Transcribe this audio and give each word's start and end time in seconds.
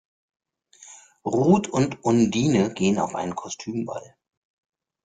Ruth 1.23 1.67
und 1.69 2.03
Undine 2.03 2.73
gehen 2.73 2.97
auf 2.97 3.13
einen 3.13 3.35
Kostümball. 3.35 4.15